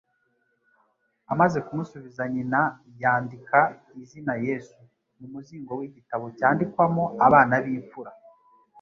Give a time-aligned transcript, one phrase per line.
[1.33, 2.61] Amaze kumusubiza nyina,
[3.01, 3.59] yandika
[4.01, 4.79] izina “Yesu”
[5.17, 8.11] mu muzingo w'igitabo cyandikwamo abana b'imfura